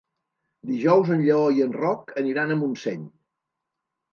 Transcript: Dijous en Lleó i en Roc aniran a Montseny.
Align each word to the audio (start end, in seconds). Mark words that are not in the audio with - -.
Dijous 0.69 1.11
en 1.17 1.21
Lleó 1.27 1.43
i 1.57 1.63
en 1.67 1.75
Roc 1.81 2.15
aniran 2.23 2.55
a 2.55 2.59
Montseny. 2.63 3.05